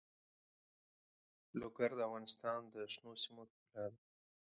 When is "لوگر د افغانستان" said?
1.59-2.59